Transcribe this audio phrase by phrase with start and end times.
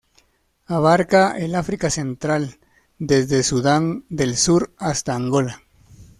[0.65, 2.57] Abarca el África Central
[2.97, 5.61] desde Sudán del Sur hasta Angola.